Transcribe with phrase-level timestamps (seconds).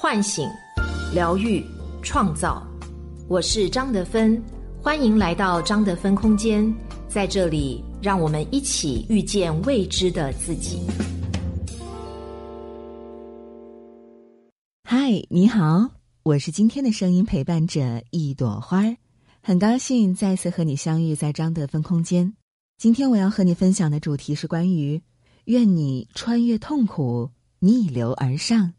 [0.00, 0.48] 唤醒、
[1.12, 1.60] 疗愈、
[2.04, 2.64] 创造。
[3.26, 4.40] 我是张德芬，
[4.80, 6.72] 欢迎来到张德芬空间。
[7.08, 10.78] 在这里，让我们一起遇见未知的自己。
[14.84, 15.90] 嗨，你好，
[16.22, 18.96] 我是今天的声音陪伴者一朵花儿，
[19.42, 22.32] 很高兴再次和你相遇在张德芬空间。
[22.76, 25.02] 今天我要和你分享的主题是关于
[25.46, 28.74] 愿你穿越痛苦，逆流而上。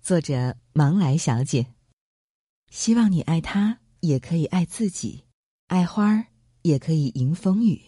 [0.00, 1.66] 作者芒来小姐，
[2.70, 5.24] 希望你爱他，也可以爱自己；
[5.66, 6.26] 爱花儿，
[6.62, 7.82] 也可以迎风雨。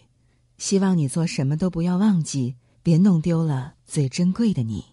[0.58, 4.84] 希望你做什么都不要忘记，别弄丢了最珍贵的你。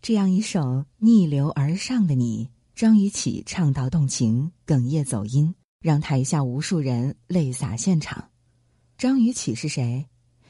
[0.00, 8.30] 这样一首逆流而上的你，张雨绮唱到动情，哽咽走音，让台下无数人泪洒现场。
[8.96, 10.06] 张雨绮是谁？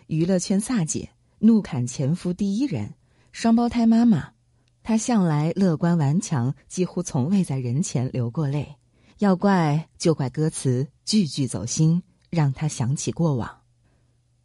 [0.09, 2.95] 娱乐圈飒姐，怒砍前夫第一人，
[3.31, 4.35] 双胞胎妈妈。
[4.83, 8.77] 他向来乐观顽强，几乎从未在人前流过泪。
[9.19, 13.61] 要怪就怪歌词句句走心，让他想起过往。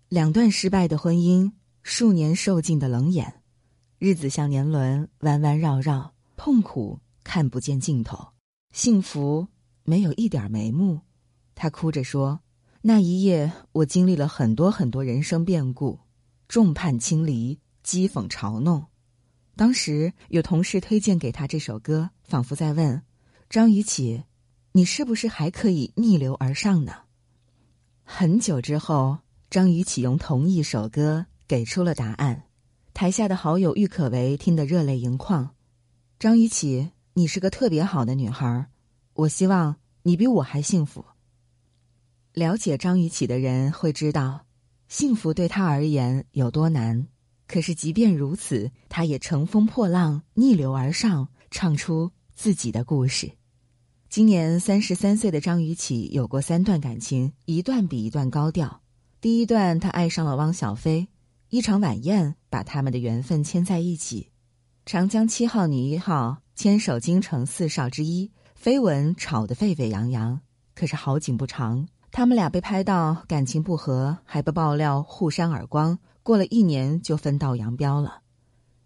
[0.09, 3.41] 两段失败的婚姻，数年受尽的冷眼，
[3.97, 8.27] 日子像年轮弯弯绕绕，痛苦看不见尽头，
[8.71, 9.47] 幸福
[9.83, 11.01] 没有一点眉目。
[11.55, 12.41] 他哭着说
[12.83, 15.99] ：“那一夜，我经历了很多很多人生变故，
[16.47, 18.85] 众叛亲离，讥讽嘲弄。”
[19.57, 23.01] 当时有同事推荐给他这首歌，仿佛在问
[23.49, 24.23] ：“张雨绮，
[24.71, 26.93] 你是不是还可以逆流而上呢？”
[28.05, 29.17] 很久之后，
[29.49, 32.43] 张雨绮用同一首歌给出了答案。
[32.93, 35.55] 台下的好友郁可唯听得热泪盈眶。
[36.19, 38.67] 张雨绮，你是个特别好的女孩，
[39.13, 41.03] 我希望你比我还幸福。
[42.33, 44.45] 了解张雨绮的人会知道，
[44.87, 47.07] 幸福对她而言有多难。
[47.47, 53.31] 可是，即便如此，他也乘风破浪，逆流而上，唱出自己的故事。
[54.09, 58.81] 今年三十三岁的张雨绮有过三段感情，一段比一段高调。
[59.21, 61.07] 第一段，她爱上了汪小菲，
[61.49, 64.29] 一场晚宴把他们的缘分牵在一起。
[64.85, 68.31] 长江七号女一号牵手京城四少之一，
[68.61, 70.41] 绯闻吵得沸沸扬扬。
[70.75, 75.97] 可是好景不长，他们俩被拍到感情不和，还被爆料互扇耳光。
[76.27, 78.19] 过了一年就分道扬镳了。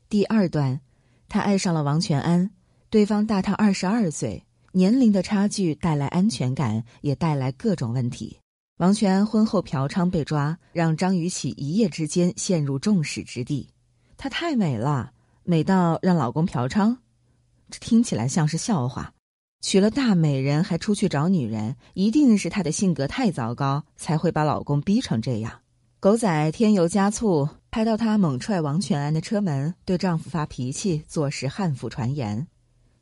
[0.10, 0.80] 第二段，
[1.28, 2.52] 他爱上了王全安，
[2.92, 8.38] 对方大他二十二岁，年龄的差距带来安全感，也带来各种问题。
[8.78, 13.68] 王全安婚后嫖娼被抓，让张雨绮一夜之间陷入众矢之的。
[14.18, 15.12] 她太美了，
[15.44, 16.96] 美到让老公嫖娼，
[17.72, 19.16] 这听起来像是笑话。
[19.62, 25.62] 娶了大美人还出去找女人，一定是她的性格太糟糕，才会把老公逼成这样。
[26.02, 32.48] 狗仔添油加醋，拍到她猛踹王全安的车门，对丈夫发脾气，坐实悍妇传言。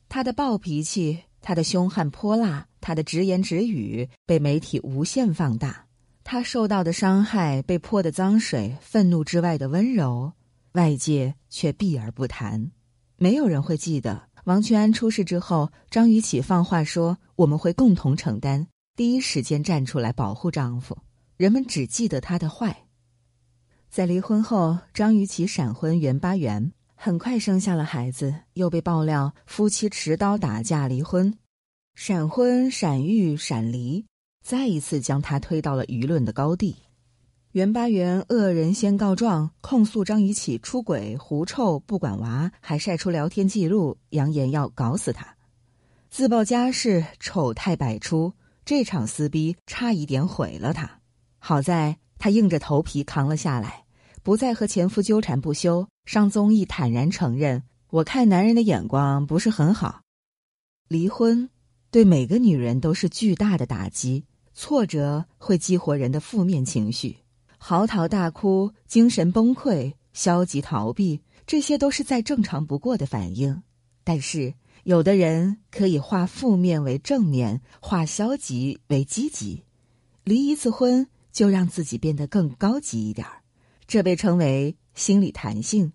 [0.09, 5.85] 她的暴脾气，她的凶悍泼辣，她的直言直语被媒体无限放大。
[6.25, 10.33] 她受到的伤害，被泼的脏水，愤怒之外的温柔，
[10.73, 12.69] 外界却避而不谈。
[13.15, 18.67] 没有人会记得王全安出事之后，张雨绮放话说我们会共同承担，
[18.97, 20.97] 第一时间站出来保护丈夫。
[21.37, 22.75] 人们只记得她的坏。
[23.89, 31.33] 在离婚后，张雨绮闪婚袁巴元，很快生下了孩子，又被爆料夫妻持刀打架离婚，
[31.95, 34.05] 闪婚、闪育、闪离，
[34.43, 36.75] 再一次将她推到了舆论的高地。
[37.53, 45.35] 袁巴元恶人先告状，控诉张雨绮出轨、狐臭、不管娃，还晒出聊天记录，扬言要搞死她，
[46.11, 48.31] 自曝家事，丑态百出。
[48.63, 50.99] 这场撕逼差一点毁了她，
[51.39, 51.97] 好在。
[52.19, 53.85] 她硬着头皮扛了下来，
[54.21, 60.01] 不再和前夫纠缠不休，上综艺坦然承认：“我看男人的眼光不是很好。”
[60.89, 61.49] 离婚
[61.89, 67.17] 对每个女人都是巨大的打击，挫折会激活人的负面情绪，
[67.57, 73.63] 嚎啕大哭、精神崩溃、消极逃避，这些都是再正常不过的反应。
[74.03, 79.63] 但是，有的人可以化负面为正面，化消极为积极，
[80.23, 81.07] 离一次婚。
[81.31, 83.41] 就让自己变得更高级一点儿，
[83.87, 85.91] 这被称为心理弹性，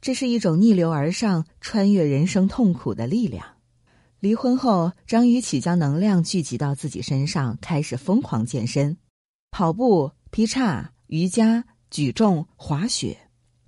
[0.00, 3.44] 这是一种逆流而上、穿越人生痛苦的力量。
[4.20, 8.96] 离婚后，张雨绮将能量聚集到自己身上，开始疯狂健身，
[9.50, 13.18] 跑步、劈叉、瑜伽、举重、滑雪。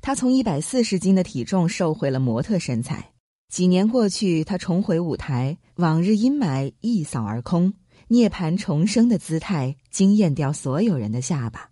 [0.00, 3.12] 她从一百四十斤的体重瘦回了模特身材。
[3.48, 7.72] 几年过去，她重回舞台，往日阴霾一扫而空。
[8.08, 11.70] 涅槃重生的姿态惊艳掉所有人的下巴。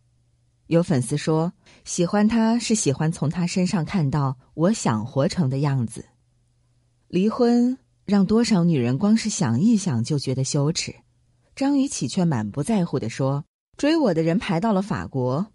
[0.66, 1.52] 有粉丝说，
[1.84, 6.06] 喜欢他是喜欢从他身上看到我想活成的样子。
[7.08, 7.76] 离婚
[8.06, 10.94] 让多少女人光是想一想就觉得羞耻。
[11.54, 13.44] 张雨绮却满不在乎地说
[13.76, 15.48] ：“追我的人排到了法国。”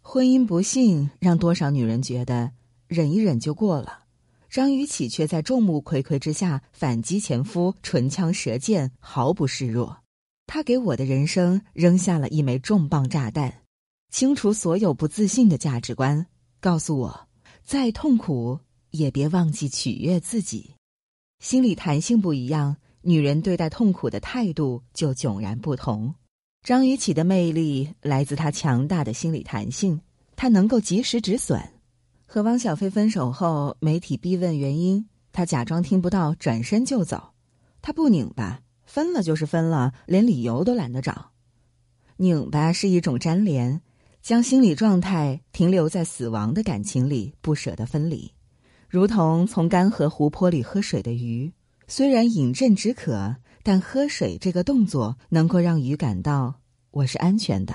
[0.00, 2.52] 婚姻不幸让多少女人觉得
[2.86, 4.04] 忍一忍就过了，
[4.56, 9.98] 张雨绮却在众目睽睽之下反击前夫，唇枪舌剑，毫不示弱。
[10.46, 13.52] 她给我的人生扔下了一枚重磅炸弹，
[14.10, 16.26] 清除所有不自信的价值观，
[16.58, 17.28] 告诉我，
[17.64, 18.58] 再痛苦
[18.92, 20.70] 也别忘记取悦自己。
[21.38, 26.14] 心理弹性不一样，女人对待痛苦的态度就迥然不同。
[26.62, 30.00] 张雨绮的魅力来自她强大的心理弹性，
[30.34, 31.75] 她能够及时止损。
[32.26, 37.30] 和汪小菲分手后，媒体逼问原因，她假装听不到，转身就走。
[37.80, 41.30] 她不拧巴，分了就是分了，连理由都懒得找。
[42.16, 43.80] 拧巴是一种粘连，
[44.20, 48.32] 将心理状态停留在死亡的感情里，不舍得分离，
[48.88, 51.52] 如同从干涸湖泊里喝水的鱼，
[51.86, 53.36] 虽然饮鸩止渴。
[53.62, 56.60] 但喝水这个动作能够让鱼感到
[56.92, 57.74] 我是安全的，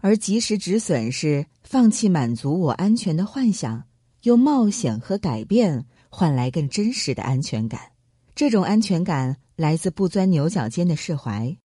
[0.00, 3.84] 而及时止损是放弃满足我安全的幻想，
[4.22, 7.80] 用冒险和改变换来更真实的安全感。
[8.34, 11.56] 这种安全感来自不钻牛角尖的释怀。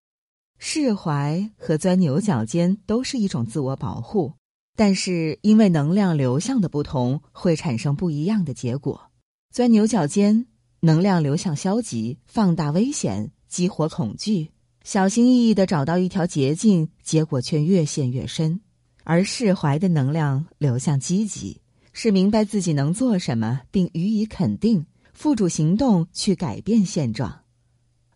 [0.58, 4.34] 释怀和钻牛角尖都是一种自我保护，
[4.76, 9.12] 但是因为能量流向的不同，会产生不一样的结果。
[9.52, 10.48] 钻牛角尖，
[10.80, 13.32] 能量流向消极，放大危险。
[13.48, 14.50] 激活恐惧，
[14.84, 18.60] 小心翼翼的找到一条捷径，结果却越陷越深；
[19.06, 21.62] 而释怀的能量流向积极，
[21.94, 27.44] 是明白自己能做什么，并予以肯定，付诸行动去改变现状。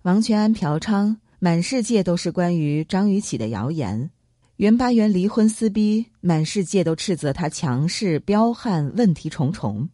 [0.01, 4.09] 王全安嫖娼，满世界都是关于张雨绮的谣言；
[4.57, 9.89] 袁巴元离婚撕逼，满世界都斥责他强势彪悍，问题重重。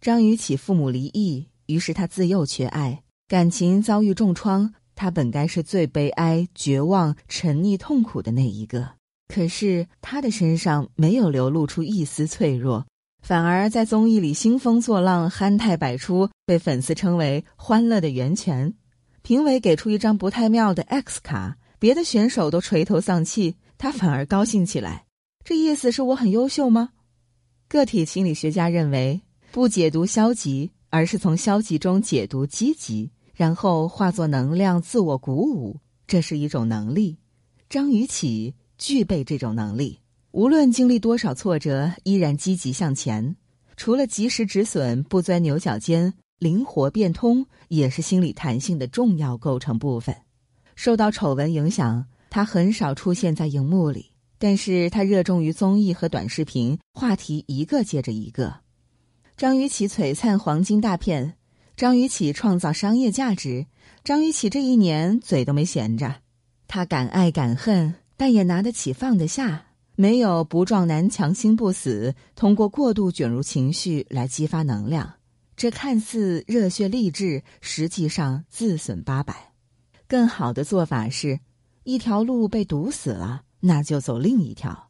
[0.00, 3.04] 张雨绮父母离异，于是他自幼缺爱。
[3.28, 8.88] 感情遭遇重创，他本该是最悲哀、绝望、沉溺痛苦的那一个。
[9.28, 12.86] 可是他的身上没有流露出一丝脆弱，
[13.22, 18.74] 反而在综艺里兴风作浪、憨态百出，被粉丝称为“欢乐的源泉”。
[19.22, 25.06] 评委给出一张不太妙的 X 卡，别的选手都垂头丧气，他反而高兴起来。
[25.44, 26.90] 这意思是我很优秀吗？
[27.68, 29.20] 个体心理学家认为，
[29.50, 33.10] 不解读消极，而是从消极中解读积极。
[33.36, 37.18] 然后化作能量，自我鼓舞，这是一种能力。
[37.68, 40.00] 张雨绮具备这种能力，
[40.30, 43.36] 无论经历多少挫折，依然积极向前。
[43.76, 50.16] 除了及时止损，不钻牛角尖，灵活变通，也是心理弹性的重要构成部分。
[50.74, 58.60] 受到丑闻影响，他很少出现在荧幕里，但是他热衷于综艺和短视频，话题一个接着一个。
[59.36, 61.34] 张雨绮璀璨黄金大片。
[61.76, 63.66] 张雨绮创造商业价值。
[64.02, 66.22] 张雨绮这一年嘴都没闲着，
[66.66, 72.14] 她敢爱敢恨，但也拿得起放得下，没有不撞南墙心不死。
[72.34, 75.16] 通过过度卷入情绪来激发能量，
[75.54, 79.52] 这看似热血励志，实际上自损八百。
[80.08, 81.40] 更好的做法是，
[81.84, 84.88] 一条路被堵死了，那就走另一条。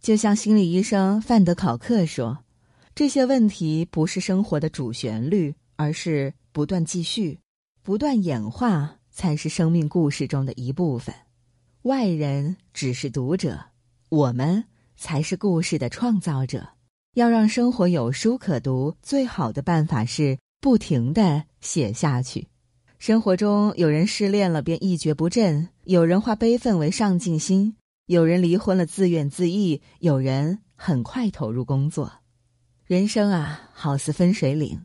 [0.00, 2.38] 就像心理医生范德考克说
[2.92, 7.38] ：“这些问题不是生活的主旋律。”而是不断继续、
[7.82, 11.14] 不断演化，才是生命故事中的一部分。
[11.82, 13.60] 外人只是读者，
[14.08, 14.64] 我们
[14.96, 16.66] 才是故事的创造者。
[17.14, 22.48] 要让生活有书可读，最好的办法是不停的写下去。
[22.98, 32.10] 生活中有人失恋了便一蹶不振，有人化悲愤为上进心，有人离婚了自怨自艾，有人很快投入工作。
[32.86, 34.80] 人生啊，好似分水岭。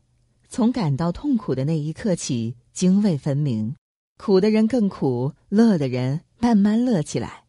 [0.50, 3.76] 从感到痛苦的那一刻起，泾渭分明，
[4.18, 7.44] 苦的人更苦，乐的人慢慢乐起来。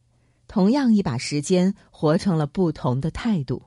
[0.47, 3.63] 同样一把时间，活成了不同的态度。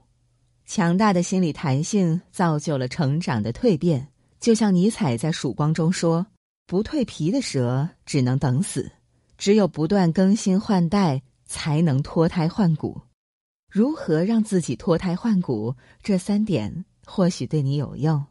[0.66, 4.10] 强大的心理弹性造就了成长的蜕变。
[4.40, 6.28] 就像尼采在《曙光》中说
[6.68, 8.92] ：“不蜕皮的蛇只能等死，
[9.38, 13.02] 只有不断更新换代，才能脱胎换骨。”
[13.72, 15.76] 如何让自己脱胎换骨？
[16.04, 18.24] 这三点或许对你有用。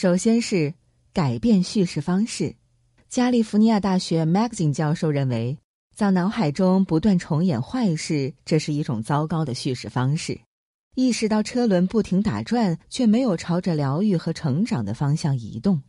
[0.00, 0.72] 首先是
[1.12, 2.54] 改变叙事方式。
[3.08, 5.58] 加利福尼亚大学 Magazine 教授认为，
[5.92, 10.38] 在脑海中不断重演坏事，这是一种糟糕的叙事方式。
[10.94, 15.82] 意识到车轮不停打转，却没有朝着疗愈和成长的方向移动。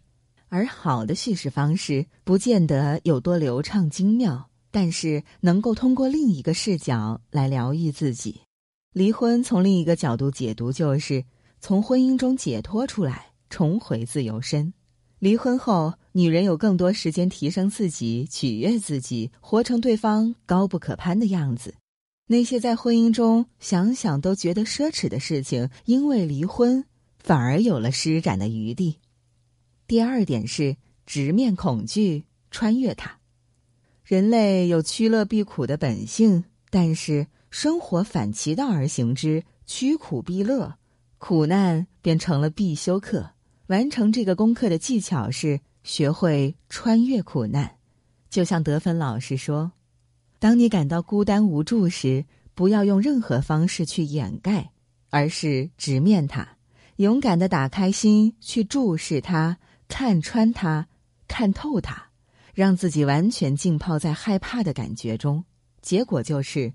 [0.48, 8.42] 而好的叙事方式不见得有多流畅精妙，但是能够通过另一个视角来疗愈自己。
[8.92, 11.24] 离婚从另一个角度解读，就是
[11.62, 13.29] 从婚姻中解脱出来。
[13.50, 14.74] 重回自由身，
[15.20, 21.74] 离婚后，女人有更多时间提升自己、取悦自己，活成对方高不可攀的样子。
[22.28, 26.86] 那些在婚姻中想想都觉得奢侈的事情，因为离婚
[27.18, 28.98] 反而有了施展的余地。
[29.88, 30.78] 第二点是
[31.08, 33.18] 直面恐惧，穿越它。
[34.04, 40.76] 人类有趋乐避苦的本性，但是生活反其道而行之，趋苦避乐，
[41.18, 43.32] 苦难便成了必修课。
[43.70, 47.78] 完成这个功课的技巧是学会穿越苦难。
[48.30, 49.72] 就像德芬老师说。
[50.42, 52.24] 当你感到孤单无助时，
[52.56, 54.72] 不要用任何方式去掩盖，
[55.10, 56.48] 而是直面它，
[56.96, 59.58] 勇敢的打开心去注视它，
[59.90, 60.88] 看穿它，
[61.28, 62.02] 看透它，
[62.54, 65.44] 让自己完全浸泡在害怕的感觉中。
[65.82, 66.72] 结果就是，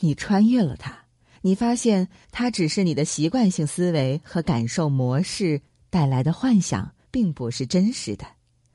[0.00, 1.04] 你穿越了它，
[1.42, 5.62] 你发现它只是你的习惯性思维和感受模式
[5.94, 8.26] 带来的幻想，并不是真实的。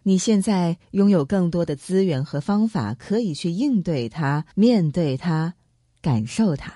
[0.03, 5.53] 你现在拥有更多的资源和方法，可以去应对它、面对它、
[6.01, 6.71] 感受它，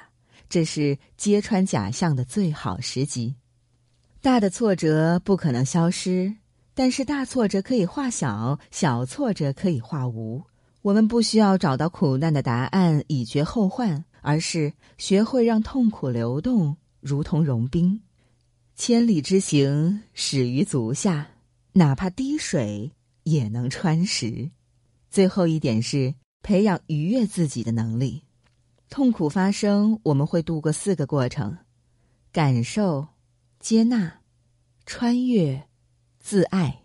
[0.50, 3.36] 这是揭穿假象的最好时机。
[4.22, 6.36] 大的挫折不可能消失，
[6.74, 10.44] 但是大挫折可以化小，小挫折可以化无。
[10.82, 18.02] 我们不需要找到苦难的答案以绝后患，而是学会让痛苦流动，如同融冰。
[18.76, 21.30] 千里之行，始于足下，
[21.74, 22.92] 哪怕滴水。
[23.24, 24.52] 也能穿石。
[25.10, 28.24] 最后一点是培养愉悦自己的能力。
[28.90, 31.58] 痛苦发生，我们会度过四个过程：
[32.34, 33.08] 感受、
[33.62, 34.20] 接纳、
[34.86, 35.70] 穿越、
[36.20, 36.82] 自爱。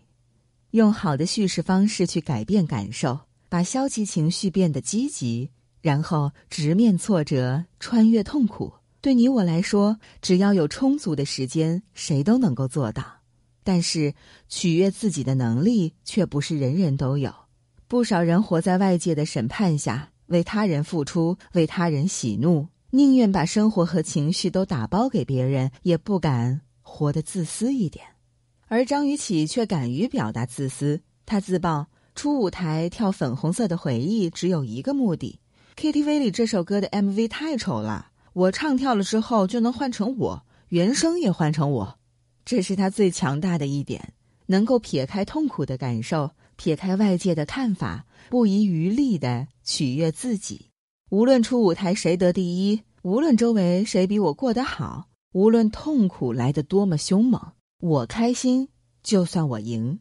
[0.71, 3.19] 用好的叙事方式去改变感受，
[3.49, 8.71] 把消极情绪变得积极，然后直面挫折，穿越痛苦。
[9.01, 13.03] 对你我来说，只要有充足的时间，谁都能够做到。
[13.63, 14.13] 但是，
[14.47, 17.33] 取悦自己的能力却不是人人都有。
[17.87, 28.05] 不少人活在外界的审判下，为他人付出，为他人喜怒，宁愿把生活和情绪都打包给别人，也不敢活得自私一点。
[28.67, 31.01] 而张雨绮却敢于表达自私。
[31.25, 35.39] 她自曝出舞台跳《粉红色的回忆》只有一个目的
[35.75, 41.99] ：KTV 里这首歌的 MV 太丑了，我唱跳了之后就能换成我，原声也换成我。
[42.45, 44.13] 这是他最强大的一点，
[44.47, 50.67] 能够撇开痛苦的感受，撇开外界的看法，不遗余力的取悦自己。
[51.09, 58.69] 无论出舞台谁得第一，无论周围谁比我过得好，无论痛苦来得多么凶猛，我开心
[59.03, 59.99] 就算我赢。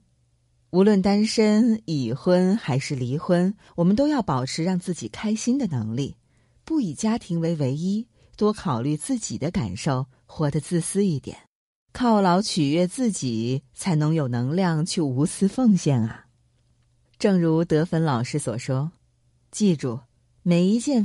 [0.71, 6.17] 无论单身、已婚还是离婚，我们都要保持让自己开心的能力，
[6.65, 8.07] 不以家庭为唯一，
[8.39, 11.37] 多考虑自己的感受，活得自私一点。
[11.93, 16.27] 犒劳取悦自己，才能有能量去无私奉献啊！
[17.19, 18.93] 正如德芬老师所说
[19.51, 20.01] ：“记住，
[20.43, 21.05] 每一件。”